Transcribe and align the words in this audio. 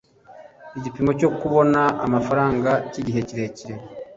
igipimo 0.77 1.11
cyo 1.19 1.29
kubona 1.37 1.81
amafaranga 2.05 2.71
cy’igihe 2.91 3.19
kirekire 3.27 3.75